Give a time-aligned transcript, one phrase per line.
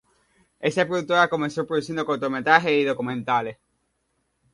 [0.59, 3.59] Esta productora comenzó produciendo cortometrajes y documentales.